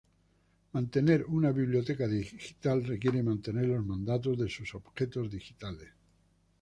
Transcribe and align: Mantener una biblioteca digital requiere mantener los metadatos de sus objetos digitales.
Mantener 0.73 1.25
una 1.27 1.51
biblioteca 1.51 2.07
digital 2.07 2.83
requiere 2.85 3.21
mantener 3.21 3.67
los 3.67 3.85
metadatos 3.85 4.35
de 4.39 4.49
sus 4.49 4.73
objetos 4.73 5.29
digitales. 5.29 5.89